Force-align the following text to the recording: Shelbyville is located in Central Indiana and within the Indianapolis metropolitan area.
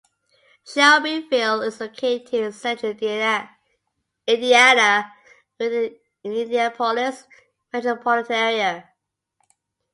Shelbyville 0.65 1.61
is 1.61 1.79
located 1.79 2.33
in 2.33 2.51
Central 2.53 2.89
Indiana 2.93 3.51
and 4.25 4.41
within 4.49 4.71
the 5.59 5.99
Indianapolis 6.23 7.27
metropolitan 7.71 8.33
area. 8.35 8.89